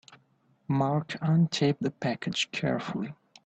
[0.67, 3.13] Mark untaped the package carefully.